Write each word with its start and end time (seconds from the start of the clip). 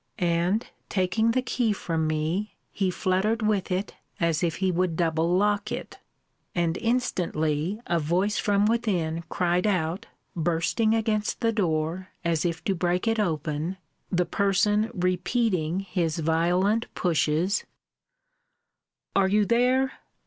and 0.17 0.65
taking 0.89 1.29
the 1.29 1.43
key 1.43 1.71
from 1.71 2.07
me, 2.07 2.55
he 2.71 2.89
fluttered 2.89 3.43
with 3.43 3.69
it, 3.69 3.93
as 4.19 4.41
if 4.41 4.55
he 4.55 4.71
would 4.71 4.95
double 4.97 5.37
lock 5.37 5.71
it. 5.71 5.99
And 6.55 6.75
instantly 6.79 7.79
a 7.85 7.99
voice 7.99 8.39
from 8.39 8.65
within 8.65 9.23
cried 9.29 9.67
out, 9.67 10.07
bursting 10.35 10.95
against 10.95 11.41
the 11.41 11.51
door, 11.51 12.07
as 12.25 12.45
if 12.45 12.63
to 12.63 12.73
break 12.73 13.07
it 13.07 13.19
open, 13.19 13.77
the 14.11 14.25
person 14.25 14.89
repeating 14.95 15.81
his 15.81 16.17
violent 16.17 16.91
pushes, 16.95 17.63
Are 19.15 19.27
you 19.27 19.45
there? 19.45 19.99